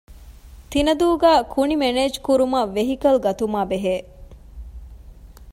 ތިނަދޫގައި 0.71 1.41
ކުނި 1.53 1.75
މެނޭޖްކުރުމަށް 1.81 2.73
ވެހިކަލް 2.75 3.19
ގަތުމާއި 3.25 3.67
ބެހޭ 3.71 3.95